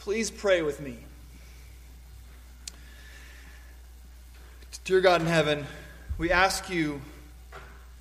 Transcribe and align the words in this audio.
Please 0.00 0.30
pray 0.30 0.62
with 0.62 0.80
me. 0.80 0.96
Dear 4.84 5.02
God 5.02 5.20
in 5.20 5.26
heaven, 5.26 5.66
we 6.16 6.32
ask 6.32 6.70
you 6.70 7.02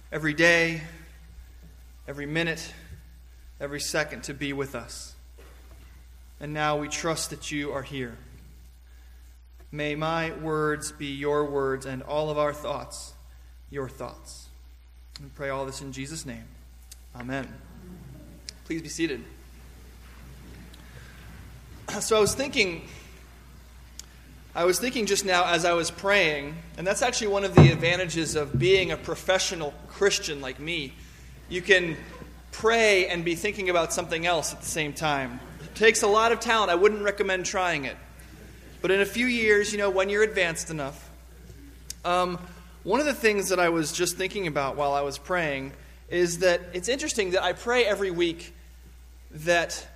every 0.09 0.33
day, 0.33 0.81
every 2.07 2.25
minute, 2.25 2.73
every 3.59 3.81
second 3.81 4.23
to 4.23 4.33
be 4.33 4.53
with 4.53 4.75
us. 4.75 5.13
And 6.39 6.53
now 6.53 6.77
we 6.77 6.87
trust 6.87 7.31
that 7.31 7.51
you 7.51 7.73
are 7.73 7.83
here. 7.83 8.17
May 9.69 9.93
my 9.95 10.31
words 10.31 10.93
be 10.93 11.07
your 11.07 11.43
words 11.43 11.85
and 11.85 12.01
all 12.01 12.29
of 12.29 12.37
our 12.37 12.53
thoughts 12.53 13.13
your 13.69 13.89
thoughts. 13.89 14.47
We 15.21 15.27
pray 15.35 15.49
all 15.49 15.65
this 15.65 15.81
in 15.81 15.91
Jesus' 15.91 16.25
name. 16.25 16.45
Amen. 17.13 17.53
Please 18.63 18.81
be 18.81 18.89
seated. 18.89 19.21
So 22.01 22.17
I 22.17 22.19
was 22.19 22.35
thinking 22.35 22.83
I 24.55 24.65
was 24.65 24.79
thinking 24.79 25.05
just 25.05 25.25
now 25.25 25.45
as 25.45 25.63
I 25.63 25.73
was 25.73 25.91
praying, 25.91 26.55
and 26.77 26.85
that's 26.85 27.01
actually 27.01 27.27
one 27.27 27.43
of 27.43 27.53
the 27.55 27.71
advantages 27.71 28.35
of 28.35 28.57
being 28.57 28.91
a 28.91 28.97
professional 28.97 29.73
Christian 29.87 30.41
like 30.41 30.59
me. 30.59 30.93
You 31.49 31.61
can 31.61 31.95
pray 32.51 33.07
and 33.07 33.23
be 33.23 33.35
thinking 33.35 33.69
about 33.69 33.93
something 33.93 34.25
else 34.25 34.51
at 34.51 34.59
the 34.59 34.67
same 34.67 34.91
time. 34.91 35.39
It 35.63 35.75
takes 35.75 36.01
a 36.01 36.07
lot 36.07 36.31
of 36.31 36.39
talent. 36.39 36.71
I 36.71 36.75
wouldn't 36.75 37.03
recommend 37.03 37.45
trying 37.45 37.85
it. 37.85 37.95
But 38.81 38.91
in 38.91 39.01
a 39.01 39.05
few 39.05 39.27
years, 39.27 39.71
you 39.71 39.77
know, 39.77 39.89
when 39.89 40.09
you're 40.09 40.23
advanced 40.23 40.71
enough, 40.71 41.09
um, 42.03 42.39
one 42.83 42.99
of 42.99 43.05
the 43.05 43.13
things 43.13 43.49
that 43.49 43.59
I 43.59 43.69
was 43.69 43.91
just 43.91 44.17
thinking 44.17 44.47
about 44.47 44.75
while 44.75 44.93
I 44.93 45.01
was 45.01 45.17
praying 45.17 45.73
is 46.09 46.39
that 46.39 46.61
it's 46.73 46.89
interesting 46.89 47.31
that 47.31 47.43
I 47.43 47.53
pray 47.53 47.85
every 47.85 48.11
week 48.11 48.53
that 49.31 49.87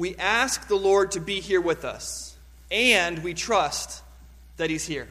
we 0.00 0.16
ask 0.16 0.66
the 0.66 0.76
Lord 0.76 1.10
to 1.10 1.20
be 1.20 1.40
here 1.40 1.60
with 1.60 1.84
us 1.84 2.34
and 2.70 3.22
we 3.22 3.34
trust 3.34 4.02
that 4.56 4.70
He's 4.70 4.86
here. 4.86 5.06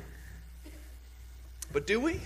But 1.72 1.86
do 1.86 2.00
we? 2.00 2.20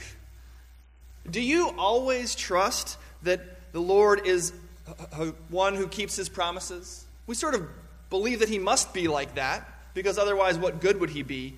Do 1.30 1.42
you 1.42 1.74
always 1.78 2.36
trust 2.36 2.98
that 3.24 3.74
the 3.74 3.82
Lord 3.82 4.26
is 4.26 4.54
uh, 4.88 4.94
uh, 5.12 5.26
one 5.50 5.76
who 5.76 5.90
keeps 5.90 6.16
His 6.16 6.30
promises? 6.30 7.04
We 7.28 7.36
sort 7.36 7.54
of 7.54 7.68
believe 8.10 8.40
that 8.40 8.48
He 8.48 8.60
must 8.60 8.94
be 8.94 9.10
like 9.10 9.36
that, 9.36 9.70
because 9.94 10.18
otherwise, 10.18 10.58
what 10.58 10.80
good 10.80 11.02
would 11.02 11.10
He 11.10 11.22
be? 11.22 11.56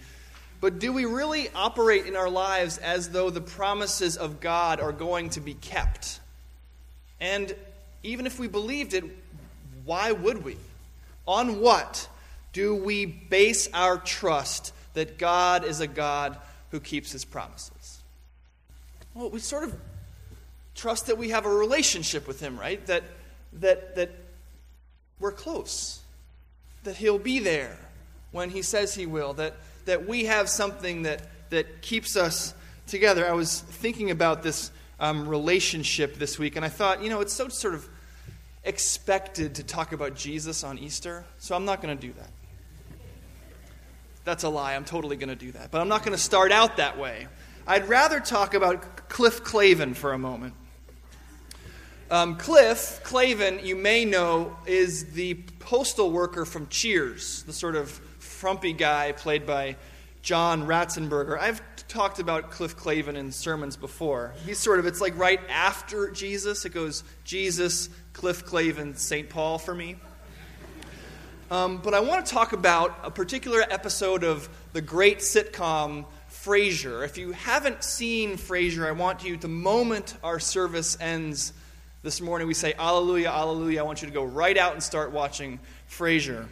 But 0.59 0.79
do 0.79 0.91
we 0.91 1.05
really 1.05 1.49
operate 1.53 2.07
in 2.07 2.15
our 2.15 2.31
lives 2.31 2.79
as 2.79 3.09
though 3.09 3.29
the 3.29 3.41
promises 3.41 4.17
of 4.17 4.39
God 4.39 4.79
are 4.79 4.91
going 4.91 5.29
to 5.31 5.39
be 5.39 5.53
kept? 5.53 6.19
And 7.19 7.55
even 8.01 8.25
if 8.25 8.39
we 8.39 8.47
believed 8.47 8.95
it, 8.95 9.03
why 9.83 10.11
would 10.11 10.43
we? 10.43 10.57
On 11.27 11.59
what 11.59 12.07
do 12.53 12.75
we 12.75 13.05
base 13.05 13.67
our 13.73 13.97
trust 13.97 14.73
that 14.93 15.17
God 15.17 15.65
is 15.65 15.79
a 15.79 15.87
God 15.87 16.37
who 16.71 16.79
keeps 16.79 17.11
his 17.11 17.25
promises? 17.25 17.99
Well, 19.13 19.29
we 19.29 19.39
sort 19.39 19.63
of 19.63 19.75
trust 20.75 21.07
that 21.07 21.17
we 21.17 21.29
have 21.29 21.45
a 21.45 21.49
relationship 21.49 22.27
with 22.27 22.39
him, 22.39 22.59
right? 22.59 22.85
That, 22.87 23.03
that, 23.53 23.95
that 23.95 24.11
we're 25.19 25.31
close, 25.31 26.01
that 26.83 26.97
he'll 26.97 27.17
be 27.17 27.39
there 27.39 27.77
when 28.31 28.49
he 28.49 28.61
says 28.61 28.93
he 28.93 29.05
will, 29.05 29.33
that, 29.33 29.53
that 29.85 30.07
we 30.07 30.25
have 30.25 30.49
something 30.49 31.03
that, 31.03 31.21
that 31.49 31.81
keeps 31.81 32.17
us 32.17 32.53
together. 32.87 33.27
I 33.27 33.31
was 33.31 33.61
thinking 33.61 34.11
about 34.11 34.43
this 34.43 34.71
um, 34.99 35.27
relationship 35.27 36.15
this 36.15 36.37
week, 36.37 36.55
and 36.55 36.65
I 36.65 36.69
thought, 36.69 37.01
you 37.01 37.09
know, 37.09 37.21
it's 37.21 37.33
so 37.33 37.47
sort 37.47 37.73
of 37.73 37.87
expected 38.65 39.55
to 39.55 39.63
talk 39.63 39.93
about 39.93 40.15
Jesus 40.15 40.63
on 40.63 40.77
Easter, 40.77 41.23
so 41.37 41.55
I'm 41.55 41.65
not 41.65 41.81
going 41.81 41.95
to 41.97 42.07
do 42.07 42.13
that. 42.13 42.29
That's 44.23 44.43
a 44.43 44.49
lie. 44.49 44.75
I'm 44.75 44.85
totally 44.85 45.15
going 45.15 45.29
to 45.29 45.35
do 45.35 45.51
that. 45.51 45.71
But 45.71 45.81
I'm 45.81 45.87
not 45.87 46.03
going 46.03 46.17
to 46.17 46.21
start 46.21 46.51
out 46.51 46.77
that 46.77 46.97
way. 46.97 47.27
I'd 47.67 47.87
rather 47.87 48.19
talk 48.19 48.53
about 48.55 49.07
Cliff 49.07 49.43
Clavin 49.43 49.95
for 49.95 50.13
a 50.13 50.17
moment. 50.17 50.55
Um, 52.11 52.35
Cliff 52.37 53.01
Clavin, 53.03 53.63
you 53.63 53.75
may 53.75 54.05
know, 54.05 54.55
is 54.65 55.13
the 55.13 55.35
postal 55.59 56.11
worker 56.11 56.45
from 56.45 56.67
Cheers, 56.67 57.43
the 57.43 57.53
sort 57.53 57.75
of 57.75 57.89
frumpy 58.19 58.73
guy 58.73 59.11
played 59.11 59.45
by 59.45 59.75
John 60.21 60.67
Ratzenberger. 60.67 61.39
I've 61.39 61.61
talked 61.87 62.19
about 62.19 62.51
Cliff 62.51 62.75
Clavin 62.75 63.15
in 63.15 63.31
sermons 63.31 63.77
before. 63.77 64.33
He's 64.45 64.59
sort 64.59 64.79
of, 64.79 64.85
it's 64.85 65.01
like 65.01 65.17
right 65.17 65.39
after 65.49 66.09
Jesus. 66.11 66.65
It 66.65 66.73
goes 66.73 67.03
Jesus, 67.23 67.89
Cliff 68.15 68.45
Clavin, 68.45 68.97
St. 68.97 69.29
Paul 69.29 69.57
for 69.57 69.75
me. 69.75 69.97
Um, 71.51 71.79
but 71.83 71.93
I 71.93 71.99
want 71.99 72.25
to 72.25 72.31
talk 72.31 72.53
about 72.53 72.97
a 73.03 73.11
particular 73.11 73.61
episode 73.69 74.23
of 74.23 74.47
the 74.71 74.81
great 74.81 75.19
sitcom 75.19 76.05
Frasier. 76.31 77.03
If 77.03 77.17
you 77.17 77.33
haven't 77.33 77.83
seen 77.83 78.37
Frasier, 78.37 78.87
I 78.87 78.93
want 78.93 79.25
you, 79.25 79.35
the 79.35 79.49
moment 79.49 80.15
our 80.23 80.39
service 80.39 80.97
ends 81.01 81.51
this 82.03 82.21
morning, 82.21 82.47
we 82.47 82.53
say, 82.53 82.73
Alleluia, 82.79 83.29
Alleluia. 83.29 83.81
I 83.81 83.83
want 83.83 84.01
you 84.01 84.07
to 84.07 84.13
go 84.13 84.23
right 84.23 84.57
out 84.57 84.71
and 84.71 84.81
start 84.81 85.11
watching 85.11 85.59
Frasier. 85.89 86.47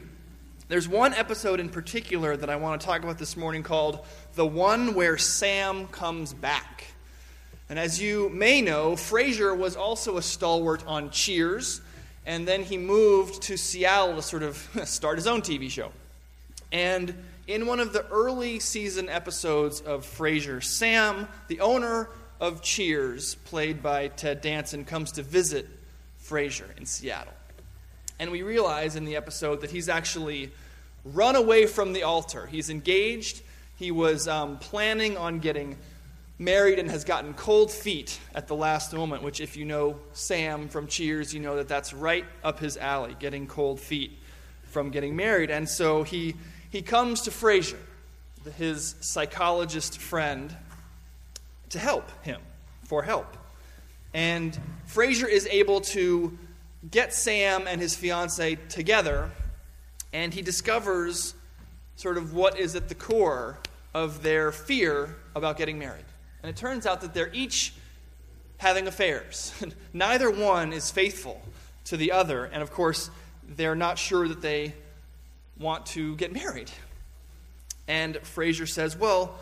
There's 0.68 0.90
one 0.90 1.14
episode 1.14 1.62
in 1.62 1.70
particular 1.70 2.36
that 2.36 2.50
I 2.50 2.58
want 2.58 2.82
to 2.82 2.86
talk 2.86 3.04
about 3.04 3.18
this 3.18 3.38
morning 3.38 3.64
called 3.64 4.06
The 4.34 4.46
One 4.46 4.96
Where 4.96 5.18
Sam 5.18 5.88
Comes 5.88 6.34
Back. 6.34 6.93
And 7.70 7.80
as 7.80 8.02
you 8.02 8.30
may 8.30 8.62
know, 8.62 8.94
Frasier 8.94 9.58
was 9.58 9.76
also 9.76 10.18
a 10.18 10.22
stalwart 10.22 10.86
on 10.86 11.10
Cheers 11.10 11.82
and 12.26 12.48
then 12.48 12.64
he 12.64 12.78
moved 12.78 13.44
to 13.44 13.58
Seattle 13.58 14.16
to 14.16 14.22
sort 14.22 14.44
of 14.44 14.58
start 14.86 15.18
his 15.18 15.28
own 15.28 15.42
TV 15.42 15.70
show. 15.70 15.92
And 16.72 17.14
in 17.48 17.68
one 17.68 17.80
of 17.80 17.94
the 17.94 18.08
early 18.08 18.60
season 18.60 19.10
episodes 19.10 19.82
of 19.82 20.06
Frasier, 20.06 20.64
Sam, 20.64 21.28
the 21.48 21.60
owner 21.60 22.10
of 22.40 22.62
Cheers, 22.62 23.36
played 23.36 23.84
by 23.84 24.08
Ted 24.08 24.42
Danson, 24.42 24.86
comes 24.86 25.12
to 25.14 25.24
visit 25.24 25.68
Frasier 26.24 26.76
in 26.78 26.86
Seattle. 26.86 27.34
And 28.20 28.32
we 28.32 28.42
realize 28.42 28.96
in 28.96 29.06
the 29.06 29.18
episode 29.18 29.62
that 29.62 29.72
he's 29.72 29.90
actually 29.90 30.52
run 31.04 31.36
away 31.36 31.66
from 31.66 31.92
the 31.92 32.04
altar. 32.04 32.46
He's 32.46 32.70
engaged. 32.70 33.42
He 33.78 33.92
was 33.92 34.28
um, 34.28 34.58
planning 34.60 35.18
on 35.18 35.40
getting 35.40 35.76
married 36.40 36.80
and 36.80 36.90
has 36.90 37.04
gotten 37.04 37.34
cold 37.34 37.72
feet 37.72 38.20
at 38.34 38.48
the 38.48 38.56
last 38.56 38.94
moment, 38.94 39.24
which, 39.24 39.40
if 39.40 39.56
you 39.56 39.66
know 39.66 39.98
Sam 40.14 40.68
from 40.68 40.88
Cheers, 40.88 41.34
you 41.34 41.40
know 41.40 41.56
that 41.58 41.68
that's 41.68 41.94
right 41.94 42.26
up 42.44 42.60
his 42.60 42.78
alley, 42.78 43.16
getting 43.20 43.48
cold 43.48 43.80
feet 43.80 44.18
from 44.64 44.90
getting 44.90 45.16
married. 45.16 45.52
And 45.52 45.70
so 45.70 46.04
he, 46.04 46.36
he 46.70 46.82
comes 46.82 47.22
to 47.22 47.32
Frasier, 47.32 47.78
his 48.58 48.96
psychologist 49.02 50.00
friend, 50.00 50.56
to 51.70 51.80
help 51.80 52.10
him, 52.24 52.42
for 52.84 53.04
help. 53.04 53.38
And 54.14 54.58
Frasier 54.88 55.28
is 55.28 55.48
able 55.48 55.82
to 55.82 56.38
get 56.90 57.14
Sam 57.14 57.68
and 57.68 57.80
his 57.80 57.96
fiancee 57.96 58.58
together, 58.70 59.30
and 60.12 60.34
he 60.34 60.42
discovers 60.42 61.34
sort 61.96 62.18
of 62.18 62.34
what 62.34 62.60
is 62.60 62.76
at 62.76 62.90
the 62.90 62.96
core 62.96 63.58
of 63.94 64.24
their 64.24 64.52
fear 64.52 65.16
about 65.36 65.58
getting 65.58 65.80
married. 65.80 66.06
And 66.44 66.50
it 66.50 66.58
turns 66.58 66.86
out 66.86 67.02
that 67.02 67.14
they're 67.14 67.32
each 67.34 67.74
having 68.58 68.86
affairs. 68.88 69.54
Neither 69.94 70.30
one 70.30 70.74
is 70.74 70.92
faithful 70.92 71.42
to 71.86 71.98
the 71.98 72.12
other. 72.12 72.46
And 72.46 72.62
of 72.62 72.72
course, 72.72 73.10
they're 73.48 73.76
not 73.76 73.98
sure 73.98 74.28
that 74.28 74.42
they 74.42 74.74
want 75.58 75.86
to 75.88 76.16
get 76.18 76.34
married. 76.34 76.70
And 77.88 78.16
Frasier 78.16 78.68
says, 78.68 78.98
well, 78.98 79.38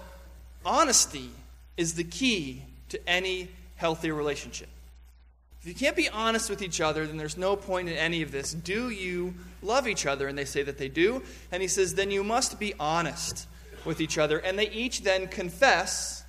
honesty 0.66 1.30
is 1.78 1.96
the 1.96 2.04
key 2.04 2.64
to 2.90 3.10
any 3.10 3.50
healthy 3.76 4.12
relationship. 4.12 4.70
If 5.62 5.68
you 5.68 5.76
can't 5.76 5.96
be 5.96 6.10
honest 6.10 6.50
with 6.50 6.64
each 6.64 6.82
other, 6.82 7.06
then 7.06 7.18
there's 7.18 7.38
no 7.38 7.56
point 7.56 7.88
in 7.88 7.96
any 7.96 8.24
of 8.24 8.32
this. 8.32 8.52
Do 8.52 8.90
you 8.90 9.36
love 9.62 9.88
each 9.88 10.08
other? 10.08 10.28
And 10.28 10.36
they 10.36 10.46
say 10.46 10.64
that 10.64 10.80
they 10.80 10.90
do. 10.90 11.22
And 11.52 11.62
he 11.62 11.68
says, 11.68 11.94
then 11.94 12.10
you 12.10 12.24
must 12.24 12.60
be 12.60 12.74
honest 12.80 13.48
with 13.86 14.02
each 14.02 14.18
other. 14.18 14.40
And 14.40 14.58
they 14.58 14.70
each 14.70 15.04
then 15.04 15.28
confess 15.28 16.21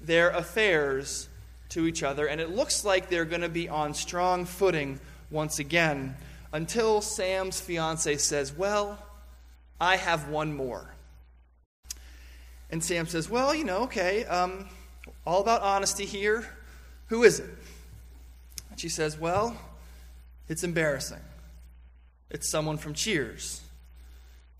their 0.00 0.30
affairs 0.30 1.28
to 1.70 1.86
each 1.86 2.02
other, 2.02 2.26
and 2.26 2.40
it 2.40 2.50
looks 2.50 2.84
like 2.84 3.08
they're 3.08 3.24
going 3.24 3.40
to 3.40 3.48
be 3.48 3.68
on 3.68 3.94
strong 3.94 4.44
footing 4.44 5.00
once 5.30 5.58
again 5.58 6.16
until 6.52 7.00
Sam's 7.00 7.60
fiance 7.60 8.16
says, 8.18 8.52
Well, 8.52 8.98
I 9.80 9.96
have 9.96 10.28
one 10.28 10.54
more. 10.54 10.94
And 12.70 12.82
Sam 12.82 13.06
says, 13.06 13.28
Well, 13.28 13.54
you 13.54 13.64
know, 13.64 13.82
okay, 13.82 14.24
um, 14.26 14.68
all 15.26 15.40
about 15.40 15.62
honesty 15.62 16.06
here. 16.06 16.46
Who 17.08 17.24
is 17.24 17.40
it? 17.40 17.50
And 18.70 18.80
she 18.80 18.88
says, 18.88 19.18
Well, 19.18 19.56
it's 20.48 20.64
embarrassing. 20.64 21.20
It's 22.30 22.48
someone 22.48 22.78
from 22.78 22.94
Cheers. 22.94 23.60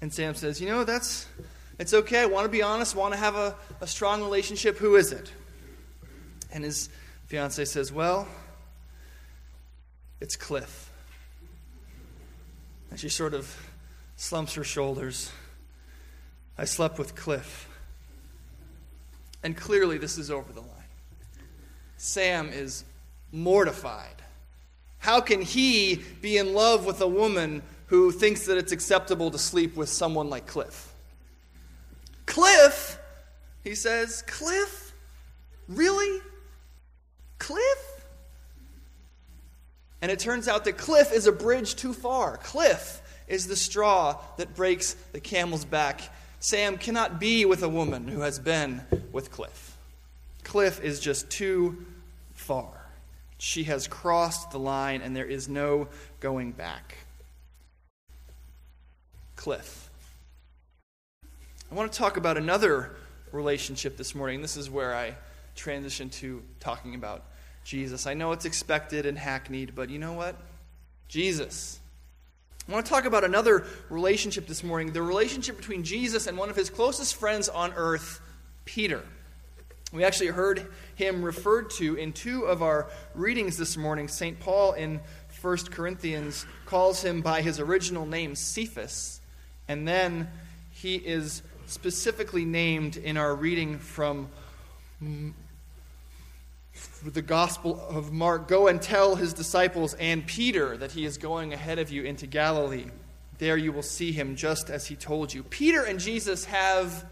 And 0.00 0.12
Sam 0.12 0.34
says, 0.34 0.60
You 0.60 0.68
know, 0.68 0.84
that's 0.84 1.26
it's 1.78 1.92
okay. 1.92 2.20
I 2.20 2.26
want 2.26 2.44
to 2.44 2.48
be 2.50 2.62
honest, 2.62 2.94
want 2.94 3.14
to 3.14 3.18
have 3.18 3.34
a, 3.34 3.54
a 3.80 3.86
strong 3.86 4.22
relationship. 4.22 4.78
Who 4.78 4.96
is 4.96 5.12
it? 5.12 5.32
And 6.52 6.62
his 6.62 6.88
fiance 7.26 7.64
says, 7.64 7.92
Well, 7.92 8.28
it's 10.20 10.36
Cliff. 10.36 10.90
And 12.90 13.00
she 13.00 13.08
sort 13.08 13.34
of 13.34 13.54
slumps 14.16 14.54
her 14.54 14.64
shoulders. 14.64 15.32
I 16.56 16.64
slept 16.64 16.98
with 16.98 17.16
Cliff. 17.16 17.68
And 19.42 19.56
clearly, 19.56 19.98
this 19.98 20.16
is 20.16 20.30
over 20.30 20.52
the 20.52 20.60
line. 20.60 20.70
Sam 21.96 22.50
is 22.50 22.84
mortified. 23.32 24.22
How 24.98 25.20
can 25.20 25.42
he 25.42 25.96
be 26.22 26.38
in 26.38 26.54
love 26.54 26.86
with 26.86 27.00
a 27.00 27.08
woman 27.08 27.62
who 27.88 28.10
thinks 28.10 28.46
that 28.46 28.56
it's 28.56 28.72
acceptable 28.72 29.30
to 29.32 29.38
sleep 29.38 29.76
with 29.76 29.88
someone 29.88 30.30
like 30.30 30.46
Cliff? 30.46 30.93
Cliff, 32.34 32.98
he 33.62 33.76
says, 33.76 34.22
Cliff? 34.22 34.92
Really? 35.68 36.20
Cliff? 37.38 38.04
And 40.02 40.10
it 40.10 40.18
turns 40.18 40.48
out 40.48 40.64
that 40.64 40.76
Cliff 40.76 41.12
is 41.12 41.28
a 41.28 41.32
bridge 41.32 41.76
too 41.76 41.92
far. 41.92 42.38
Cliff 42.38 43.00
is 43.28 43.46
the 43.46 43.54
straw 43.54 44.18
that 44.36 44.56
breaks 44.56 44.94
the 45.12 45.20
camel's 45.20 45.64
back. 45.64 46.00
Sam 46.40 46.76
cannot 46.76 47.20
be 47.20 47.44
with 47.44 47.62
a 47.62 47.68
woman 47.68 48.08
who 48.08 48.22
has 48.22 48.40
been 48.40 48.82
with 49.12 49.30
Cliff. 49.30 49.76
Cliff 50.42 50.82
is 50.82 50.98
just 50.98 51.30
too 51.30 51.86
far. 52.32 52.72
She 53.38 53.62
has 53.62 53.86
crossed 53.86 54.50
the 54.50 54.58
line, 54.58 55.02
and 55.02 55.14
there 55.14 55.24
is 55.24 55.48
no 55.48 55.86
going 56.18 56.50
back. 56.50 56.96
Cliff. 59.36 59.83
I 61.74 61.76
want 61.76 61.92
to 61.92 61.98
talk 61.98 62.16
about 62.16 62.36
another 62.36 62.94
relationship 63.32 63.96
this 63.96 64.14
morning. 64.14 64.40
This 64.40 64.56
is 64.56 64.70
where 64.70 64.94
I 64.94 65.16
transition 65.56 66.08
to 66.10 66.40
talking 66.60 66.94
about 66.94 67.24
Jesus. 67.64 68.06
I 68.06 68.14
know 68.14 68.30
it's 68.30 68.44
expected 68.44 69.06
and 69.06 69.18
hackneyed, 69.18 69.74
but 69.74 69.90
you 69.90 69.98
know 69.98 70.12
what? 70.12 70.36
Jesus. 71.08 71.80
I 72.68 72.72
want 72.72 72.86
to 72.86 72.92
talk 72.92 73.06
about 73.06 73.24
another 73.24 73.66
relationship 73.90 74.46
this 74.46 74.62
morning 74.62 74.92
the 74.92 75.02
relationship 75.02 75.56
between 75.56 75.82
Jesus 75.82 76.28
and 76.28 76.38
one 76.38 76.48
of 76.48 76.54
his 76.54 76.70
closest 76.70 77.16
friends 77.16 77.48
on 77.48 77.72
earth, 77.74 78.20
Peter. 78.64 79.02
We 79.92 80.04
actually 80.04 80.28
heard 80.28 80.72
him 80.94 81.24
referred 81.24 81.70
to 81.70 81.96
in 81.96 82.12
two 82.12 82.44
of 82.44 82.62
our 82.62 82.88
readings 83.16 83.56
this 83.56 83.76
morning. 83.76 84.06
St. 84.06 84.38
Paul 84.38 84.74
in 84.74 85.00
1 85.42 85.56
Corinthians 85.72 86.46
calls 86.66 87.02
him 87.02 87.20
by 87.20 87.42
his 87.42 87.58
original 87.58 88.06
name, 88.06 88.36
Cephas, 88.36 89.20
and 89.66 89.88
then 89.88 90.28
he 90.70 90.94
is 90.94 91.42
specifically 91.66 92.44
named 92.44 92.96
in 92.96 93.16
our 93.16 93.34
reading 93.34 93.78
from 93.78 94.28
the 97.04 97.22
Gospel 97.22 97.80
of 97.88 98.12
Mark 98.12 98.48
Go 98.48 98.68
and 98.68 98.80
tell 98.80 99.14
his 99.16 99.32
disciples 99.32 99.94
and 99.94 100.26
Peter 100.26 100.76
that 100.76 100.92
he 100.92 101.04
is 101.04 101.18
going 101.18 101.52
ahead 101.52 101.78
of 101.78 101.90
you 101.90 102.04
into 102.04 102.26
Galilee. 102.26 102.86
There 103.38 103.56
you 103.56 103.72
will 103.72 103.82
see 103.82 104.12
him 104.12 104.36
just 104.36 104.70
as 104.70 104.86
he 104.86 104.96
told 104.96 105.32
you. 105.32 105.42
Peter 105.42 105.82
and 105.82 105.98
Jesus 105.98 106.44
have 106.46 107.04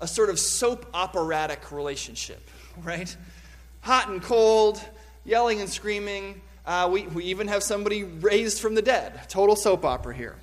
a 0.00 0.06
sort 0.06 0.30
of 0.30 0.38
soap 0.38 0.86
operatic 0.94 1.72
relationship, 1.72 2.48
right? 2.82 3.14
Hot 3.80 4.08
and 4.08 4.22
cold, 4.22 4.80
yelling 5.24 5.60
and 5.60 5.68
screaming. 5.68 6.40
Uh, 6.66 6.88
we, 6.92 7.06
we 7.08 7.24
even 7.24 7.48
have 7.48 7.62
somebody 7.62 8.04
raised 8.04 8.60
from 8.60 8.74
the 8.74 8.82
dead. 8.82 9.28
Total 9.28 9.56
soap 9.56 9.84
opera 9.84 10.14
here. 10.14 10.36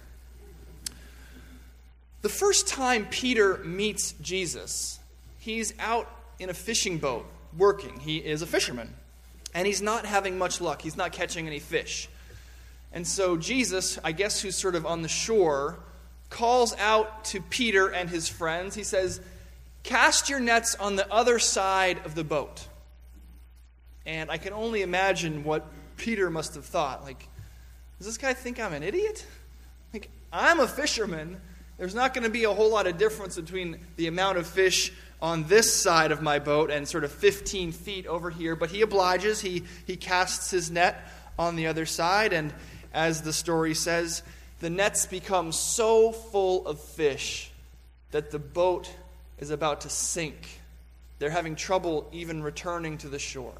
The 2.21 2.29
first 2.29 2.67
time 2.67 3.07
Peter 3.09 3.57
meets 3.59 4.13
Jesus, 4.21 4.99
he's 5.39 5.73
out 5.79 6.09
in 6.37 6.49
a 6.49 6.53
fishing 6.53 6.97
boat 6.97 7.25
working. 7.57 7.99
He 7.99 8.17
is 8.17 8.41
a 8.41 8.47
fisherman, 8.47 8.93
and 9.53 9.65
he's 9.65 9.81
not 9.81 10.05
having 10.05 10.37
much 10.37 10.59
luck. 10.59 10.81
He's 10.81 10.97
not 10.97 11.11
catching 11.11 11.47
any 11.47 11.59
fish. 11.59 12.09
And 12.91 13.07
so 13.07 13.37
Jesus, 13.37 13.99
I 14.03 14.11
guess 14.11 14.41
who's 14.41 14.55
sort 14.55 14.75
of 14.75 14.85
on 14.85 15.01
the 15.01 15.07
shore, 15.07 15.79
calls 16.29 16.75
out 16.77 17.25
to 17.25 17.41
Peter 17.41 17.87
and 17.87 18.09
his 18.09 18.27
friends. 18.27 18.75
He 18.75 18.83
says, 18.83 19.21
Cast 19.83 20.29
your 20.29 20.39
nets 20.39 20.75
on 20.75 20.95
the 20.95 21.11
other 21.11 21.39
side 21.39 22.05
of 22.05 22.15
the 22.15 22.23
boat. 22.23 22.67
And 24.05 24.29
I 24.29 24.37
can 24.37 24.53
only 24.53 24.81
imagine 24.81 25.43
what 25.43 25.65
Peter 25.97 26.29
must 26.29 26.55
have 26.55 26.65
thought. 26.65 27.03
Like, 27.03 27.27
does 27.97 28.07
this 28.07 28.17
guy 28.17 28.33
think 28.33 28.59
I'm 28.59 28.73
an 28.73 28.83
idiot? 28.83 29.25
Like, 29.93 30.09
I'm 30.33 30.59
a 30.59 30.67
fisherman. 30.67 31.39
There's 31.79 31.95
not 31.95 32.13
going 32.13 32.25
to 32.25 32.29
be 32.29 32.43
a 32.43 32.53
whole 32.53 32.69
lot 32.69 32.87
of 32.87 32.97
difference 32.97 33.37
between 33.37 33.77
the 33.95 34.07
amount 34.07 34.37
of 34.37 34.45
fish 34.45 34.91
on 35.21 35.45
this 35.45 35.73
side 35.73 36.11
of 36.11 36.21
my 36.21 36.37
boat 36.37 36.69
and 36.69 36.85
sort 36.85 37.05
of 37.05 37.11
15 37.13 37.71
feet 37.71 38.05
over 38.05 38.29
here. 38.29 38.57
But 38.57 38.69
he 38.69 38.81
obliges. 38.81 39.39
He, 39.39 39.63
he 39.87 39.95
casts 39.95 40.51
his 40.51 40.69
net 40.69 41.09
on 41.39 41.55
the 41.55 41.67
other 41.67 41.85
side. 41.85 42.33
And 42.33 42.53
as 42.93 43.21
the 43.21 43.31
story 43.31 43.73
says, 43.73 44.23
the 44.59 44.69
nets 44.69 45.05
become 45.05 45.53
so 45.53 46.11
full 46.11 46.67
of 46.67 46.81
fish 46.81 47.49
that 48.11 48.29
the 48.29 48.39
boat 48.39 48.93
is 49.37 49.49
about 49.49 49.81
to 49.81 49.89
sink. 49.89 50.59
They're 51.17 51.29
having 51.29 51.55
trouble 51.55 52.09
even 52.11 52.43
returning 52.43 52.97
to 52.99 53.07
the 53.07 53.19
shore. 53.19 53.55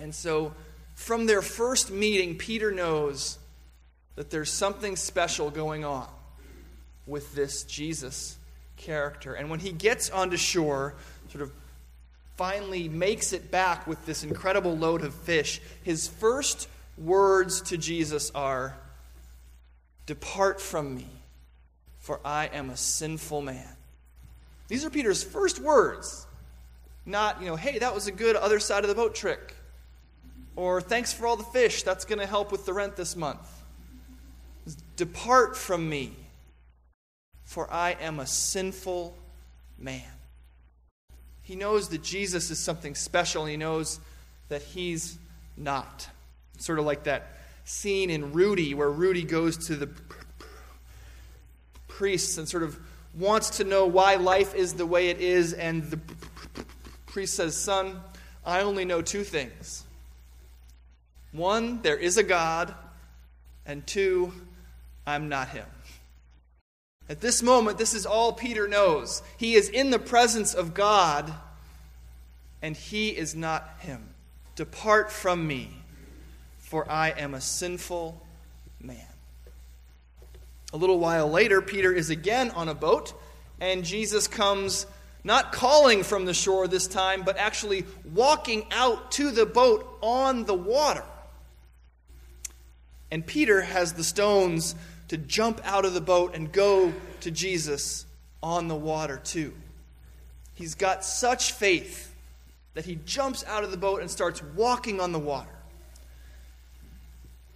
And 0.00 0.12
so, 0.12 0.52
from 0.96 1.26
their 1.26 1.42
first 1.42 1.92
meeting, 1.92 2.36
Peter 2.38 2.72
knows 2.72 3.38
that 4.16 4.30
there's 4.30 4.52
something 4.52 4.96
special 4.96 5.50
going 5.50 5.84
on 5.84 6.08
with 7.06 7.34
this 7.34 7.64
Jesus 7.64 8.36
character. 8.76 9.34
And 9.34 9.50
when 9.50 9.60
he 9.60 9.72
gets 9.72 10.10
onto 10.10 10.36
shore, 10.36 10.94
sort 11.30 11.42
of 11.42 11.52
finally 12.36 12.88
makes 12.88 13.32
it 13.32 13.50
back 13.50 13.86
with 13.86 14.04
this 14.06 14.24
incredible 14.24 14.76
load 14.76 15.02
of 15.02 15.14
fish, 15.14 15.60
his 15.82 16.08
first 16.08 16.68
words 16.98 17.60
to 17.62 17.76
Jesus 17.76 18.30
are 18.34 18.76
Depart 20.06 20.60
from 20.60 20.94
me, 20.94 21.06
for 22.00 22.20
I 22.24 22.46
am 22.52 22.68
a 22.68 22.76
sinful 22.76 23.40
man. 23.40 23.76
These 24.68 24.84
are 24.84 24.90
Peter's 24.90 25.22
first 25.22 25.60
words. 25.60 26.26
Not, 27.06 27.40
you 27.40 27.46
know, 27.46 27.56
hey, 27.56 27.78
that 27.78 27.94
was 27.94 28.06
a 28.06 28.12
good 28.12 28.36
other 28.36 28.58
side 28.58 28.84
of 28.84 28.88
the 28.88 28.94
boat 28.94 29.14
trick. 29.14 29.54
Or 30.56 30.80
thanks 30.80 31.12
for 31.12 31.26
all 31.26 31.36
the 31.36 31.44
fish. 31.44 31.82
That's 31.82 32.04
going 32.04 32.18
to 32.18 32.26
help 32.26 32.52
with 32.52 32.66
the 32.66 32.72
rent 32.72 32.96
this 32.96 33.16
month. 33.16 33.46
Depart 34.96 35.56
from 35.56 35.88
me, 35.88 36.12
for 37.44 37.72
I 37.72 37.96
am 38.00 38.20
a 38.20 38.26
sinful 38.26 39.14
man. 39.78 40.02
He 41.42 41.56
knows 41.56 41.88
that 41.90 42.02
Jesus 42.02 42.50
is 42.50 42.58
something 42.58 42.94
special, 42.94 43.44
he 43.44 43.56
knows 43.56 44.00
that 44.48 44.62
he's 44.62 45.18
not. 45.56 46.08
Sort 46.58 46.78
of 46.78 46.84
like 46.84 47.04
that 47.04 47.38
scene 47.64 48.10
in 48.10 48.32
Rudy 48.32 48.74
where 48.74 48.90
Rudy 48.90 49.24
goes 49.24 49.66
to 49.66 49.76
the 49.76 49.88
priests 51.88 52.38
and 52.38 52.48
sort 52.48 52.62
of 52.62 52.78
wants 53.14 53.58
to 53.58 53.64
know 53.64 53.86
why 53.86 54.16
life 54.16 54.54
is 54.54 54.74
the 54.74 54.86
way 54.86 55.08
it 55.08 55.20
is, 55.20 55.52
and 55.52 55.90
the 55.90 56.00
priest 57.06 57.34
says, 57.34 57.56
Son, 57.56 58.00
I 58.44 58.62
only 58.62 58.84
know 58.84 59.02
two 59.02 59.22
things. 59.22 59.84
One, 61.32 61.80
there 61.82 61.96
is 61.96 62.16
a 62.16 62.22
God, 62.22 62.74
and 63.66 63.86
two, 63.86 64.32
I'm 65.06 65.28
not 65.28 65.48
him. 65.48 65.66
At 67.08 67.20
this 67.20 67.42
moment, 67.42 67.76
this 67.76 67.92
is 67.92 68.06
all 68.06 68.32
Peter 68.32 68.66
knows. 68.66 69.22
He 69.36 69.54
is 69.54 69.68
in 69.68 69.90
the 69.90 69.98
presence 69.98 70.54
of 70.54 70.72
God, 70.72 71.32
and 72.62 72.76
he 72.76 73.10
is 73.10 73.34
not 73.34 73.76
him. 73.80 74.08
Depart 74.56 75.12
from 75.12 75.46
me, 75.46 75.70
for 76.58 76.90
I 76.90 77.10
am 77.10 77.34
a 77.34 77.40
sinful 77.40 78.22
man. 78.80 79.06
A 80.72 80.78
little 80.78 80.98
while 80.98 81.30
later, 81.30 81.60
Peter 81.60 81.92
is 81.92 82.08
again 82.08 82.50
on 82.52 82.68
a 82.68 82.74
boat, 82.74 83.12
and 83.60 83.84
Jesus 83.84 84.26
comes 84.26 84.86
not 85.22 85.52
calling 85.52 86.02
from 86.02 86.24
the 86.24 86.34
shore 86.34 86.66
this 86.68 86.86
time, 86.86 87.22
but 87.22 87.36
actually 87.36 87.84
walking 88.12 88.66
out 88.70 89.12
to 89.12 89.30
the 89.30 89.46
boat 89.46 89.98
on 90.00 90.44
the 90.44 90.54
water. 90.54 91.04
And 93.10 93.26
Peter 93.26 93.62
has 93.62 93.92
the 93.92 94.04
stones 94.04 94.74
to 95.08 95.16
jump 95.16 95.60
out 95.64 95.84
of 95.84 95.94
the 95.94 96.00
boat 96.00 96.34
and 96.34 96.50
go 96.50 96.92
to 97.20 97.30
Jesus 97.30 98.06
on 98.42 98.68
the 98.68 98.74
water, 98.74 99.20
too. 99.22 99.54
He's 100.54 100.74
got 100.74 101.04
such 101.04 101.52
faith 101.52 102.14
that 102.74 102.84
he 102.84 102.98
jumps 103.04 103.44
out 103.46 103.64
of 103.64 103.70
the 103.70 103.76
boat 103.76 104.00
and 104.00 104.10
starts 104.10 104.42
walking 104.42 105.00
on 105.00 105.12
the 105.12 105.18
water. 105.18 105.48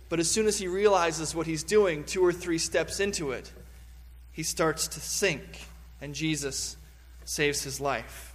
But 0.09 0.21
as 0.21 0.31
soon 0.31 0.47
as 0.47 0.59
he 0.59 0.69
realizes 0.69 1.35
what 1.35 1.47
he's 1.47 1.63
doing, 1.63 2.05
two 2.05 2.25
or 2.25 2.33
three 2.33 2.59
steps 2.59 2.99
into 3.01 3.33
it, 3.33 3.53
he 4.33 4.43
starts 4.43 4.89
to 4.89 5.01
sink, 5.01 5.67
and 6.01 6.15
Jesus 6.15 6.77
saves 7.25 7.63
his 7.63 7.81
life. 7.81 8.28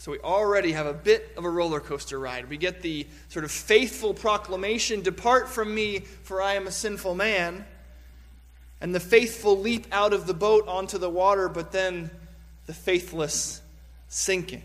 So 0.00 0.12
we 0.12 0.18
already 0.20 0.72
have 0.72 0.86
a 0.86 0.94
bit 0.94 1.30
of 1.36 1.44
a 1.44 1.50
roller 1.50 1.78
coaster 1.78 2.18
ride. 2.18 2.48
We 2.48 2.56
get 2.56 2.80
the 2.80 3.06
sort 3.28 3.44
of 3.44 3.50
faithful 3.50 4.14
proclamation 4.14 5.02
Depart 5.02 5.46
from 5.46 5.74
me, 5.74 5.98
for 6.22 6.40
I 6.40 6.54
am 6.54 6.66
a 6.66 6.70
sinful 6.70 7.14
man. 7.14 7.66
And 8.80 8.94
the 8.94 8.98
faithful 8.98 9.58
leap 9.58 9.86
out 9.92 10.14
of 10.14 10.26
the 10.26 10.32
boat 10.32 10.66
onto 10.66 10.96
the 10.96 11.10
water, 11.10 11.50
but 11.50 11.70
then 11.70 12.10
the 12.64 12.72
faithless 12.72 13.60
sinking. 14.08 14.62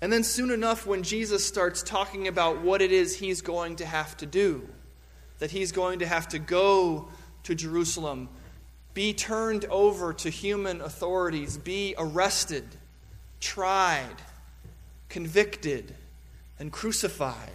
And 0.00 0.12
then 0.12 0.24
soon 0.24 0.50
enough, 0.50 0.84
when 0.84 1.04
Jesus 1.04 1.46
starts 1.46 1.80
talking 1.80 2.26
about 2.26 2.60
what 2.60 2.82
it 2.82 2.90
is 2.90 3.16
he's 3.16 3.40
going 3.40 3.76
to 3.76 3.86
have 3.86 4.16
to 4.16 4.26
do, 4.26 4.68
that 5.38 5.52
he's 5.52 5.70
going 5.70 6.00
to 6.00 6.08
have 6.08 6.26
to 6.30 6.40
go 6.40 7.08
to 7.44 7.54
Jerusalem, 7.54 8.28
be 8.94 9.12
turned 9.12 9.64
over 9.66 10.12
to 10.12 10.30
human 10.30 10.80
authorities, 10.80 11.58
be 11.58 11.94
arrested, 11.98 12.64
tried, 13.40 14.16
convicted, 15.08 15.94
and 16.58 16.72
crucified. 16.72 17.50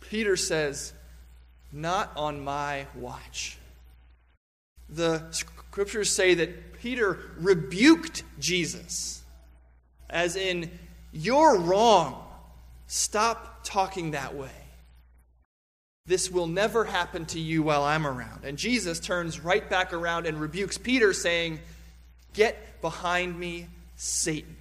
Peter 0.00 0.36
says, 0.36 0.92
Not 1.72 2.12
on 2.16 2.42
my 2.42 2.86
watch. 2.96 3.56
The 4.88 5.30
scriptures 5.30 6.10
say 6.10 6.34
that 6.34 6.80
Peter 6.80 7.18
rebuked 7.38 8.24
Jesus, 8.38 9.22
as 10.10 10.36
in, 10.36 10.70
You're 11.12 11.56
wrong. 11.56 12.20
Stop 12.88 13.60
talking 13.64 14.10
that 14.10 14.34
way. 14.34 14.63
This 16.06 16.30
will 16.30 16.46
never 16.46 16.84
happen 16.84 17.24
to 17.26 17.40
you 17.40 17.62
while 17.62 17.82
I'm 17.82 18.06
around. 18.06 18.44
And 18.44 18.58
Jesus 18.58 19.00
turns 19.00 19.40
right 19.40 19.68
back 19.70 19.94
around 19.94 20.26
and 20.26 20.38
rebukes 20.38 20.76
Peter, 20.76 21.14
saying, 21.14 21.60
Get 22.34 22.82
behind 22.82 23.38
me, 23.38 23.68
Satan. 23.96 24.54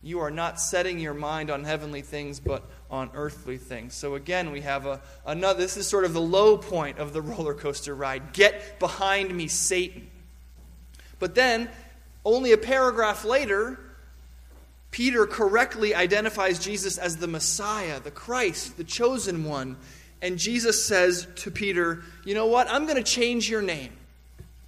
You 0.00 0.20
are 0.20 0.30
not 0.30 0.60
setting 0.60 1.00
your 1.00 1.14
mind 1.14 1.50
on 1.50 1.64
heavenly 1.64 2.02
things, 2.02 2.38
but 2.38 2.62
on 2.88 3.10
earthly 3.14 3.56
things. 3.56 3.94
So 3.94 4.14
again, 4.14 4.52
we 4.52 4.60
have 4.60 4.86
a, 4.86 5.00
another, 5.26 5.58
this 5.58 5.76
is 5.76 5.88
sort 5.88 6.04
of 6.04 6.12
the 6.12 6.20
low 6.20 6.56
point 6.56 6.98
of 6.98 7.12
the 7.12 7.20
roller 7.20 7.54
coaster 7.54 7.92
ride. 7.92 8.32
Get 8.32 8.78
behind 8.78 9.34
me, 9.36 9.48
Satan. 9.48 10.08
But 11.18 11.34
then, 11.34 11.68
only 12.24 12.52
a 12.52 12.58
paragraph 12.58 13.24
later, 13.24 13.80
Peter 14.92 15.26
correctly 15.26 15.96
identifies 15.96 16.60
Jesus 16.60 16.96
as 16.96 17.16
the 17.16 17.26
Messiah, 17.26 17.98
the 17.98 18.12
Christ, 18.12 18.76
the 18.76 18.84
chosen 18.84 19.42
one. 19.44 19.76
And 20.20 20.38
Jesus 20.38 20.84
says 20.84 21.26
to 21.36 21.50
Peter, 21.50 22.02
You 22.24 22.34
know 22.34 22.46
what? 22.46 22.68
I'm 22.70 22.84
going 22.84 22.96
to 22.96 23.02
change 23.02 23.48
your 23.48 23.62
name. 23.62 23.92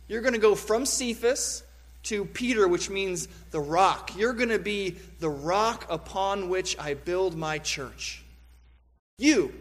You're 0.08 0.22
going 0.22 0.34
to 0.34 0.40
go 0.40 0.54
from 0.54 0.86
Cephas 0.86 1.62
to 2.04 2.24
Peter, 2.24 2.66
which 2.66 2.90
means 2.90 3.28
the 3.50 3.60
rock. 3.60 4.16
You're 4.16 4.32
going 4.32 4.48
to 4.48 4.58
be 4.58 4.96
the 5.18 5.28
rock 5.28 5.86
upon 5.88 6.48
which 6.48 6.78
I 6.78 6.94
build 6.94 7.36
my 7.36 7.58
church. 7.58 8.22
You, 9.18 9.52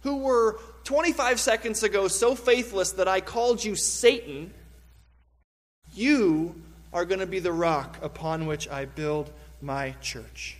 who 0.00 0.16
were 0.16 0.58
25 0.84 1.38
seconds 1.38 1.82
ago 1.82 2.08
so 2.08 2.34
faithless 2.34 2.92
that 2.92 3.08
I 3.08 3.20
called 3.20 3.62
you 3.62 3.76
Satan, 3.76 4.52
you 5.94 6.54
are 6.92 7.04
going 7.04 7.20
to 7.20 7.26
be 7.26 7.40
the 7.40 7.52
rock 7.52 7.98
upon 8.02 8.46
which 8.46 8.68
I 8.68 8.86
build 8.86 9.30
my 9.60 9.94
church. 10.00 10.58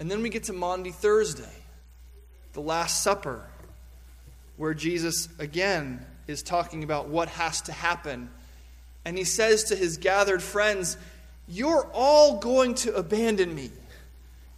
And 0.00 0.10
then 0.10 0.22
we 0.22 0.28
get 0.28 0.44
to 0.44 0.52
Maundy 0.52 0.92
Thursday, 0.92 1.44
the 2.52 2.60
Last 2.60 3.02
Supper, 3.02 3.44
where 4.56 4.74
Jesus 4.74 5.28
again 5.38 6.04
is 6.26 6.42
talking 6.42 6.84
about 6.84 7.08
what 7.08 7.28
has 7.28 7.62
to 7.62 7.72
happen. 7.72 8.30
And 9.04 9.18
he 9.18 9.24
says 9.24 9.64
to 9.64 9.76
his 9.76 9.96
gathered 9.96 10.42
friends, 10.42 10.96
You're 11.48 11.88
all 11.92 12.38
going 12.38 12.74
to 12.76 12.94
abandon 12.94 13.54
me. 13.54 13.70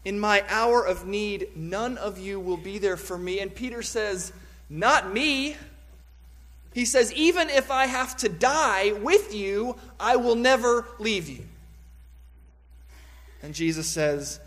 In 0.04 0.18
my 0.18 0.44
hour 0.48 0.84
of 0.84 1.06
need, 1.06 1.48
none 1.54 1.98
of 1.98 2.18
you 2.18 2.40
will 2.40 2.56
be 2.56 2.78
there 2.78 2.96
for 2.96 3.16
me. 3.16 3.40
And 3.40 3.54
Peter 3.54 3.82
says, 3.82 4.32
Not 4.68 5.12
me. 5.12 5.56
He 6.74 6.84
says, 6.84 7.12
Even 7.14 7.48
if 7.48 7.70
I 7.70 7.86
have 7.86 8.16
to 8.18 8.28
die 8.28 8.92
with 8.92 9.34
you, 9.34 9.76
I 9.98 10.16
will 10.16 10.36
never 10.36 10.86
leave 10.98 11.28
you. 11.28 11.44
And 13.42 13.54
Jesus 13.54 13.88
says, 13.88 14.40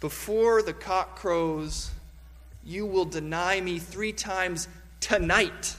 Before 0.00 0.62
the 0.62 0.72
cock 0.72 1.16
crows, 1.16 1.90
you 2.64 2.84
will 2.84 3.04
deny 3.04 3.60
me 3.60 3.78
three 3.78 4.12
times 4.12 4.68
tonight. 5.00 5.74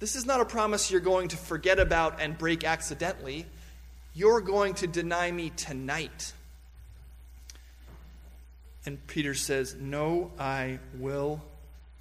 This 0.00 0.16
is 0.16 0.26
not 0.26 0.40
a 0.40 0.44
promise 0.44 0.90
you're 0.90 1.00
going 1.00 1.28
to 1.28 1.36
forget 1.36 1.78
about 1.78 2.20
and 2.20 2.36
break 2.36 2.64
accidentally. 2.64 3.46
You're 4.14 4.40
going 4.40 4.74
to 4.74 4.86
deny 4.86 5.30
me 5.30 5.50
tonight. 5.50 6.32
And 8.86 9.04
Peter 9.06 9.34
says, 9.34 9.76
No, 9.78 10.30
I 10.38 10.78
will 10.98 11.40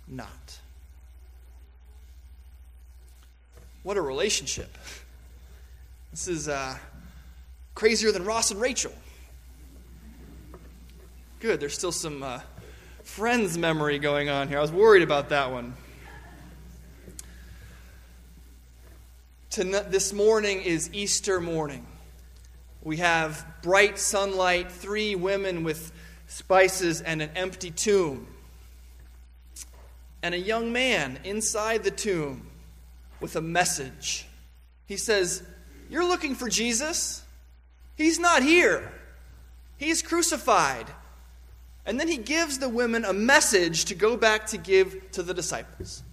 not. 0.08 0.60
What 3.84 3.98
a 3.98 4.02
relationship. 4.02 4.78
This 6.12 6.28
is 6.28 6.48
uh, 6.48 6.78
crazier 7.76 8.12
than 8.12 8.26
Ross 8.26 8.52
and 8.52 8.62
Rachel. 8.62 8.94
Good, 11.44 11.60
there's 11.60 11.74
still 11.74 11.92
some 11.92 12.24
uh, 12.24 12.40
friends 13.04 13.58
memory 13.58 14.00
going 14.00 14.30
on 14.30 14.48
here. 14.48 14.60
I 14.60 14.62
was 14.62 14.72
worried 14.72 15.04
about 15.04 15.28
that 15.28 15.52
one. 15.52 15.74
Tonight, 19.50 19.92
this 19.92 20.14
morning 20.14 20.62
is 20.62 20.90
Easter 20.94 21.42
morning. 21.42 21.86
We 22.82 22.96
have 22.96 23.46
bright 23.62 24.00
sunlight, 24.00 24.72
three 24.72 25.16
women 25.16 25.66
with 25.66 25.92
spices, 26.28 27.02
and 27.02 27.22
an 27.22 27.32
empty 27.36 27.72
tomb. 27.72 28.26
And 30.22 30.34
a 30.34 30.40
young 30.40 30.72
man 30.72 31.20
inside 31.26 31.84
the 31.84 31.92
tomb 31.92 32.48
with 33.20 33.36
a 33.36 33.42
message. 33.42 34.28
He 34.86 34.96
says, 34.96 35.44
You're 35.90 36.08
looking 36.08 36.36
for 36.36 36.48
Jesus? 36.48 37.22
He's 37.98 38.18
not 38.18 38.44
here, 38.44 38.90
he's 39.76 40.02
crucified. 40.02 40.88
And 41.86 42.00
then 42.00 42.08
he 42.08 42.18
gives 42.18 42.60
the 42.60 42.70
women 42.70 43.04
a 43.06 43.14
message 43.14 43.86
to 43.86 43.96
go 43.96 44.16
back 44.16 44.48
to 44.48 44.58
give 44.58 45.12
to 45.12 45.24
the 45.24 45.34
disciples. 45.34 46.04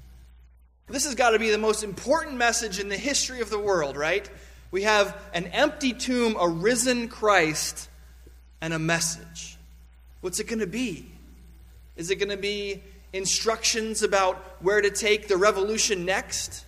This 0.88 1.04
has 1.04 1.14
got 1.14 1.30
to 1.30 1.38
be 1.38 1.50
the 1.50 1.58
most 1.58 1.84
important 1.84 2.36
message 2.36 2.80
in 2.80 2.88
the 2.88 2.96
history 2.96 3.40
of 3.40 3.50
the 3.50 3.58
world, 3.58 3.96
right? 3.96 4.28
We 4.72 4.82
have 4.82 5.16
an 5.32 5.46
empty 5.46 5.92
tomb, 5.92 6.36
a 6.38 6.48
risen 6.48 7.08
Christ, 7.08 7.88
and 8.60 8.74
a 8.74 8.78
message. 8.78 9.56
What's 10.20 10.40
it 10.40 10.48
going 10.48 10.58
to 10.58 10.66
be? 10.66 11.06
Is 11.96 12.10
it 12.10 12.16
going 12.16 12.30
to 12.30 12.36
be 12.36 12.82
instructions 13.12 14.02
about 14.02 14.36
where 14.60 14.80
to 14.80 14.90
take 14.90 15.28
the 15.28 15.36
revolution 15.36 16.04
next? 16.04 16.64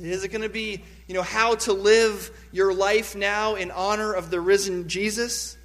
Is 0.00 0.24
it 0.24 0.28
going 0.28 0.42
to 0.42 0.48
be, 0.48 0.82
you 1.06 1.14
know, 1.14 1.22
how 1.22 1.54
to 1.56 1.72
live 1.72 2.30
your 2.52 2.72
life 2.72 3.16
now 3.16 3.54
in 3.54 3.70
honor 3.70 4.12
of 4.12 4.30
the 4.30 4.40
risen 4.40 4.88
Jesus? 4.88 5.56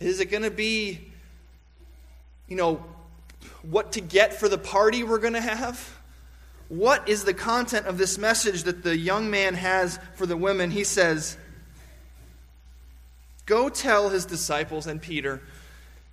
Is 0.00 0.20
it 0.20 0.26
going 0.26 0.42
to 0.42 0.50
be, 0.50 1.12
you 2.48 2.56
know, 2.56 2.84
what 3.62 3.92
to 3.92 4.00
get 4.00 4.34
for 4.34 4.48
the 4.48 4.58
party 4.58 5.02
we're 5.02 5.18
going 5.18 5.34
to 5.34 5.40
have? 5.40 5.96
what 6.68 7.08
is 7.08 7.24
the 7.24 7.34
content 7.34 7.86
of 7.86 7.98
this 7.98 8.18
message 8.18 8.64
that 8.64 8.82
the 8.82 8.96
young 8.96 9.30
man 9.30 9.54
has 9.54 9.98
for 10.14 10.26
the 10.26 10.36
women? 10.36 10.70
He 10.70 10.84
says, 10.84 11.36
Go 13.44 13.68
tell 13.68 14.08
his 14.08 14.26
disciples 14.26 14.86
and 14.86 15.00
Peter 15.00 15.40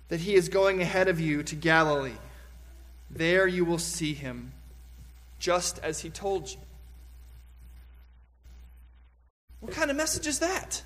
that 0.08 0.20
he 0.20 0.34
is 0.34 0.48
going 0.48 0.80
ahead 0.80 1.08
of 1.08 1.18
you 1.18 1.42
to 1.42 1.56
Galilee. 1.56 2.12
There 3.10 3.46
you 3.46 3.64
will 3.64 3.78
see 3.78 4.14
him, 4.14 4.52
just 5.40 5.80
as 5.80 6.00
he 6.00 6.10
told 6.10 6.50
you. 6.50 6.58
What 9.58 9.72
kind 9.72 9.90
of 9.90 9.96
message 9.96 10.26
is 10.28 10.38
that? 10.38 10.82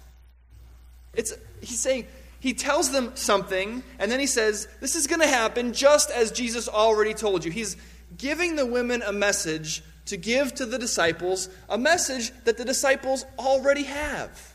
It's, 1.12 1.34
he's 1.60 1.80
saying, 1.80 2.06
he 2.40 2.54
tells 2.54 2.92
them 2.92 3.12
something, 3.16 3.83
and 3.99 4.11
then 4.11 4.21
he 4.21 4.26
says, 4.26 4.68
This 4.80 4.95
is 4.95 5.07
going 5.07 5.21
to 5.21 5.26
happen 5.26 5.73
just 5.73 6.11
as 6.11 6.30
Jesus 6.30 6.68
already 6.68 7.14
told 7.14 7.45
you. 7.45 7.50
He's 7.50 7.76
giving 8.16 8.57
the 8.57 8.66
women 8.66 9.02
a 9.02 9.12
message 9.12 9.83
to 10.07 10.16
give 10.16 10.54
to 10.54 10.64
the 10.64 10.78
disciples, 10.78 11.49
a 11.68 11.76
message 11.76 12.33
that 12.45 12.57
the 12.57 12.64
disciples 12.64 13.26
already 13.38 13.85
have. 13.85 14.54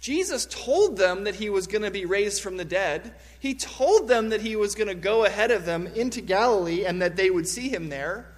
Jesus 0.00 0.46
told 0.46 0.96
them 0.96 1.24
that 1.24 1.36
he 1.36 1.50
was 1.50 1.66
going 1.66 1.82
to 1.82 1.90
be 1.90 2.04
raised 2.04 2.42
from 2.42 2.56
the 2.56 2.64
dead. 2.64 3.14
He 3.38 3.54
told 3.54 4.08
them 4.08 4.30
that 4.30 4.40
he 4.40 4.56
was 4.56 4.74
going 4.74 4.88
to 4.88 4.94
go 4.94 5.24
ahead 5.24 5.50
of 5.50 5.64
them 5.64 5.86
into 5.88 6.20
Galilee 6.20 6.84
and 6.84 7.00
that 7.02 7.16
they 7.16 7.30
would 7.30 7.48
see 7.48 7.68
him 7.68 7.88
there. 7.88 8.32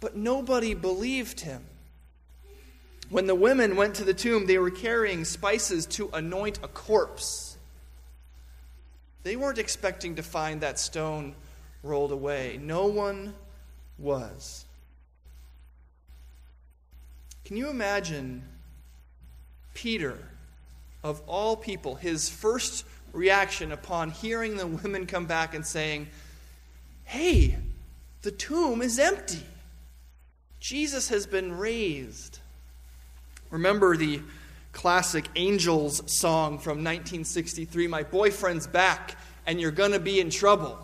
But 0.00 0.16
nobody 0.16 0.74
believed 0.74 1.40
him. 1.40 1.64
When 3.10 3.26
the 3.26 3.34
women 3.34 3.76
went 3.76 3.96
to 3.96 4.04
the 4.04 4.14
tomb, 4.14 4.46
they 4.46 4.58
were 4.58 4.70
carrying 4.70 5.24
spices 5.24 5.86
to 5.86 6.10
anoint 6.12 6.58
a 6.62 6.68
corpse. 6.68 7.56
They 9.22 9.36
weren't 9.36 9.58
expecting 9.58 10.16
to 10.16 10.22
find 10.22 10.60
that 10.60 10.78
stone 10.78 11.34
rolled 11.82 12.12
away. 12.12 12.58
No 12.60 12.86
one 12.86 13.34
was. 13.98 14.64
Can 17.44 17.56
you 17.56 17.68
imagine 17.68 18.42
Peter, 19.74 20.18
of 21.02 21.20
all 21.26 21.56
people, 21.56 21.94
his 21.94 22.28
first 22.28 22.84
reaction 23.12 23.70
upon 23.70 24.10
hearing 24.10 24.56
the 24.56 24.66
women 24.66 25.06
come 25.06 25.26
back 25.26 25.54
and 25.54 25.66
saying, 25.66 26.08
Hey, 27.04 27.56
the 28.22 28.30
tomb 28.30 28.80
is 28.80 28.98
empty. 28.98 29.42
Jesus 30.58 31.10
has 31.10 31.26
been 31.26 31.52
raised. 31.52 32.38
Remember 33.54 33.96
the 33.96 34.20
classic 34.72 35.28
Angels 35.36 36.02
song 36.12 36.58
from 36.58 36.78
1963 36.78 37.86
My 37.86 38.02
boyfriend's 38.02 38.66
back, 38.66 39.16
and 39.46 39.60
you're 39.60 39.70
going 39.70 39.92
to 39.92 40.00
be 40.00 40.18
in 40.18 40.28
trouble. 40.28 40.76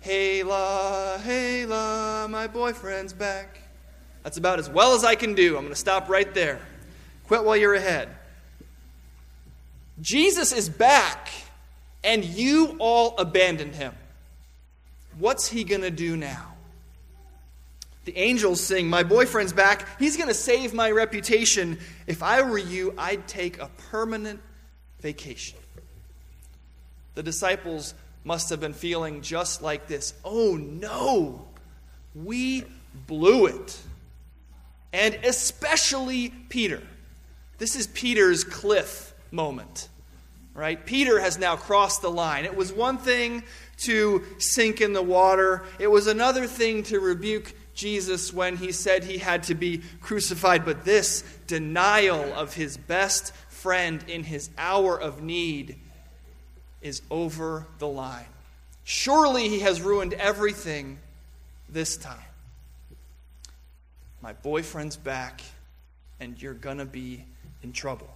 Hey 0.00 0.42
la, 0.42 1.16
hey 1.18 1.66
la, 1.66 2.26
my 2.26 2.48
boyfriend's 2.48 3.12
back. 3.12 3.60
That's 4.24 4.38
about 4.38 4.58
as 4.58 4.68
well 4.68 4.96
as 4.96 5.04
I 5.04 5.14
can 5.14 5.34
do. 5.34 5.56
I'm 5.56 5.62
going 5.62 5.68
to 5.68 5.76
stop 5.76 6.08
right 6.08 6.34
there. 6.34 6.58
Quit 7.28 7.44
while 7.44 7.56
you're 7.56 7.74
ahead. 7.74 8.08
Jesus 10.00 10.52
is 10.52 10.68
back, 10.68 11.30
and 12.02 12.24
you 12.24 12.74
all 12.80 13.16
abandoned 13.18 13.76
him. 13.76 13.94
What's 15.20 15.46
he 15.46 15.62
going 15.62 15.82
to 15.82 15.92
do 15.92 16.16
now? 16.16 16.53
The 18.04 18.16
angels 18.18 18.62
sing, 18.62 18.88
My 18.88 19.02
boyfriend's 19.02 19.52
back. 19.52 19.86
He's 19.98 20.16
going 20.16 20.28
to 20.28 20.34
save 20.34 20.74
my 20.74 20.90
reputation. 20.90 21.78
If 22.06 22.22
I 22.22 22.42
were 22.42 22.58
you, 22.58 22.94
I'd 22.98 23.26
take 23.26 23.58
a 23.58 23.70
permanent 23.90 24.40
vacation. 25.00 25.58
The 27.14 27.22
disciples 27.22 27.94
must 28.24 28.50
have 28.50 28.60
been 28.60 28.72
feeling 28.72 29.20
just 29.22 29.62
like 29.62 29.86
this 29.86 30.14
Oh 30.24 30.56
no, 30.56 31.46
we 32.14 32.64
blew 33.06 33.46
it. 33.46 33.80
And 34.92 35.14
especially 35.24 36.30
Peter. 36.48 36.82
This 37.58 37.76
is 37.76 37.86
Peter's 37.86 38.44
cliff 38.44 39.14
moment, 39.30 39.88
right? 40.54 40.84
Peter 40.84 41.20
has 41.20 41.38
now 41.38 41.56
crossed 41.56 42.02
the 42.02 42.10
line. 42.10 42.44
It 42.44 42.56
was 42.56 42.72
one 42.72 42.98
thing 42.98 43.44
to 43.78 44.24
sink 44.38 44.80
in 44.80 44.92
the 44.92 45.02
water, 45.02 45.62
it 45.78 45.88
was 45.88 46.06
another 46.06 46.46
thing 46.46 46.84
to 46.84 47.00
rebuke 47.00 47.52
Jesus 47.74 48.32
when 48.32 48.56
he 48.56 48.72
said 48.72 49.04
he 49.04 49.18
had 49.18 49.44
to 49.44 49.54
be 49.54 49.82
crucified. 50.00 50.64
But 50.64 50.84
this 50.84 51.22
denial 51.46 52.32
of 52.34 52.54
his 52.54 52.76
best 52.76 53.34
friend 53.48 54.04
in 54.08 54.24
his 54.24 54.50
hour 54.56 55.00
of 55.00 55.22
need 55.22 55.76
is 56.80 57.02
over 57.10 57.66
the 57.78 57.88
line. 57.88 58.26
Surely 58.84 59.48
he 59.48 59.60
has 59.60 59.80
ruined 59.80 60.12
everything 60.14 60.98
this 61.68 61.96
time. 61.96 62.18
My 64.20 64.34
boyfriend's 64.34 64.96
back, 64.96 65.42
and 66.20 66.40
you're 66.40 66.54
going 66.54 66.78
to 66.78 66.84
be 66.84 67.24
in 67.62 67.72
trouble. 67.72 68.08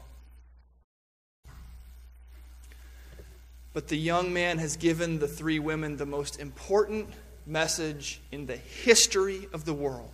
But 3.72 3.88
the 3.88 3.96
young 3.96 4.32
man 4.32 4.58
has 4.58 4.76
given 4.76 5.18
the 5.18 5.28
three 5.28 5.58
women 5.58 5.96
the 5.96 6.06
most 6.06 6.40
important 6.40 7.08
message 7.48 8.20
in 8.30 8.46
the 8.46 8.56
history 8.56 9.48
of 9.52 9.64
the 9.64 9.74
world. 9.74 10.10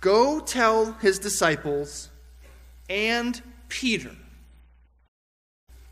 Go 0.00 0.40
tell 0.40 0.92
his 0.92 1.18
disciples 1.18 2.08
and 2.88 3.40
Peter 3.68 4.12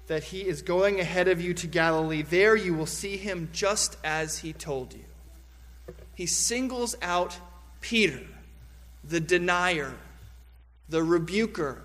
that 0.07 0.25
he 0.25 0.41
is 0.41 0.63
going 0.63 1.01
ahead 1.01 1.29
of 1.29 1.41
you 1.41 1.55
to 1.55 1.67
Galilee. 1.67 2.23
There 2.23 2.57
you 2.57 2.75
will 2.75 2.87
see 2.87 3.17
him 3.17 3.51
just 3.53 3.97
as 4.03 4.39
he 4.39 4.53
told 4.53 4.95
you. 4.95 5.05
He 6.15 6.27
singles 6.27 6.97
out 7.03 7.39
Peter, 7.81 8.23
the 9.05 9.21
denier, 9.21 9.95
the 10.89 11.03
rebuker, 11.03 11.83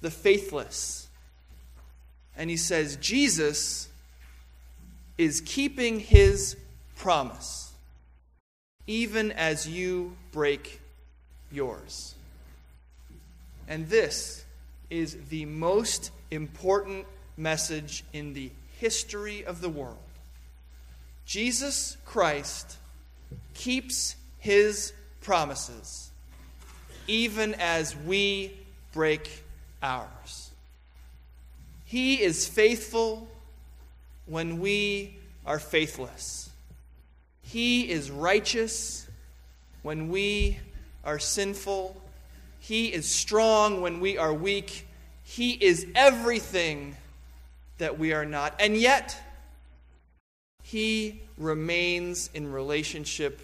the 0.00 0.10
faithless. 0.10 1.08
And 2.36 2.50
he 2.50 2.56
says, 2.56 2.96
Jesus 2.96 3.88
is 5.18 5.42
keeping 5.44 5.98
his 5.98 6.56
promise, 6.96 7.72
even 8.86 9.32
as 9.32 9.68
you 9.68 10.16
break 10.32 10.80
yours. 11.50 12.14
And 13.66 13.88
this 13.88 14.44
is 14.88 15.16
the 15.28 15.44
most 15.44 16.12
important 16.30 17.06
message 17.36 18.04
in 18.12 18.32
the 18.32 18.50
history 18.78 19.44
of 19.44 19.60
the 19.60 19.68
world. 19.68 19.98
Jesus 21.26 21.96
Christ 22.06 22.78
keeps 23.54 24.16
his 24.38 24.92
promises, 25.20 26.10
even 27.06 27.54
as 27.54 27.94
we 27.96 28.52
break 28.92 29.42
ours. 29.82 30.50
He 31.84 32.22
is 32.22 32.46
faithful 32.46 33.28
when 34.28 34.60
we 34.60 35.16
are 35.44 35.58
faithless. 35.58 36.50
He 37.42 37.90
is 37.90 38.10
righteous 38.10 39.08
when 39.82 40.08
we 40.08 40.58
are 41.04 41.18
sinful. 41.18 42.00
He 42.60 42.92
is 42.92 43.08
strong 43.08 43.80
when 43.80 44.00
we 44.00 44.18
are 44.18 44.34
weak. 44.34 44.86
He 45.24 45.52
is 45.52 45.86
everything 45.94 46.96
that 47.78 47.98
we 47.98 48.12
are 48.12 48.26
not. 48.26 48.54
And 48.60 48.76
yet, 48.76 49.16
He 50.62 51.20
remains 51.38 52.28
in 52.34 52.52
relationship 52.52 53.40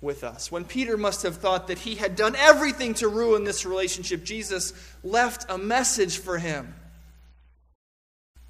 with 0.00 0.22
us. 0.22 0.52
When 0.52 0.64
Peter 0.64 0.96
must 0.96 1.22
have 1.22 1.36
thought 1.36 1.68
that 1.68 1.78
he 1.78 1.96
had 1.96 2.14
done 2.14 2.36
everything 2.36 2.94
to 2.94 3.08
ruin 3.08 3.44
this 3.44 3.64
relationship, 3.64 4.22
Jesus 4.22 4.72
left 5.02 5.46
a 5.48 5.58
message 5.58 6.18
for 6.18 6.38
him. 6.38 6.74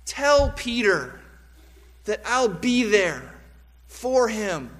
Tell 0.04 0.50
Peter 0.50 1.20
that 2.04 2.20
I'll 2.24 2.48
be 2.48 2.84
there 2.84 3.34
for 3.86 4.28
him, 4.28 4.70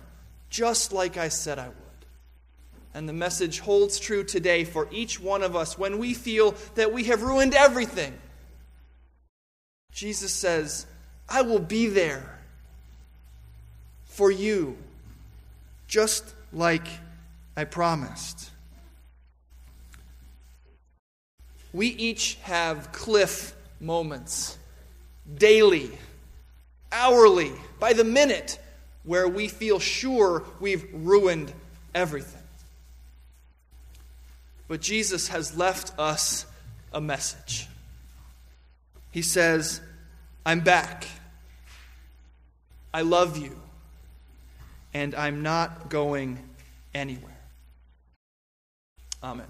just 0.51 0.93
like 0.93 1.17
I 1.17 1.29
said 1.29 1.59
I 1.59 1.69
would. 1.69 1.77
And 2.95 3.09
the 3.09 3.13
message 3.13 3.61
holds 3.61 3.99
true 3.99 4.23
today 4.23 4.65
for 4.65 4.89
each 4.93 5.19
one 5.19 5.43
of 5.43 5.57
us 5.57 5.77
when 5.77 5.99
we 5.99 6.15
feel 6.15 6.55
that 6.77 6.93
we 6.93 7.05
have 7.05 7.23
ruined 7.23 7.55
everything. 7.55 8.15
Jesus 9.93 10.33
says, 10.33 10.87
I 11.29 11.43
will 11.43 11.59
be 11.59 11.87
there 11.87 12.39
for 14.05 14.31
you, 14.31 14.77
just 15.89 16.35
like 16.53 16.87
I 17.57 17.65
promised. 17.65 18.51
We 21.73 21.89
each 21.89 22.37
have 22.43 22.93
cliff 22.93 23.57
moments 23.81 24.57
daily 25.37 25.91
hourly, 26.95 27.53
by 27.79 27.93
the 27.93 28.05
minute, 28.05 28.59
where 29.03 29.29
we 29.29 29.49
feel 29.49 29.79
sure 29.79 30.45
we've 30.61 30.87
ruined 30.95 31.53
everything. 31.95 32.41
But 34.69 34.81
Jesus 34.81 35.29
has 35.29 35.57
left 35.57 35.93
us 35.99 36.47
a 36.93 37.01
message. 37.01 37.69
He 39.11 39.21
says, 39.21 39.81
I'm 40.47 40.61
back. 40.61 41.07
I 42.95 43.03
love 43.03 43.37
you. 43.37 43.57
And 44.95 45.15
I'm 45.15 45.43
not 45.43 45.91
going 45.91 46.39
anywhere. 46.95 47.37
Amen. 49.23 49.47